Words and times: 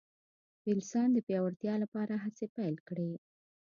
وېلسن 0.65 1.07
د 1.13 1.17
پیاوړتیا 1.27 1.73
لپاره 1.83 2.13
هڅې 2.23 2.45
پیل 2.55 2.75
کړې. 2.87 3.11